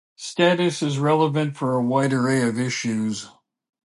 Status 0.15 0.81
is 0.81 0.97
relevant 0.97 1.55
for 1.55 1.75
a 1.75 1.83
wide 1.83 2.11
array 2.11 2.41
of 2.41 2.57
issues. 2.59 3.27